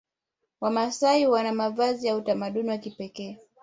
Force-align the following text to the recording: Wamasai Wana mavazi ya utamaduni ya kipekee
Wamasai 0.61 1.27
Wana 1.27 1.51
mavazi 1.51 2.07
ya 2.07 2.15
utamaduni 2.15 2.69
ya 2.69 2.77
kipekee 2.77 3.37